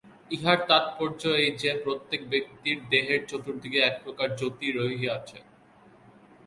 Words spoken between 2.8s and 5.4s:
দেহের চতুর্দিকে এক প্রকার জ্যোতি রহিয়াছে।